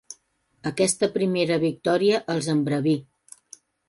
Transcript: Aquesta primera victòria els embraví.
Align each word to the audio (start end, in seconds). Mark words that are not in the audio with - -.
Aquesta 0.69 1.09
primera 1.17 1.57
victòria 1.63 2.21
els 2.37 2.47
embraví. 2.55 2.95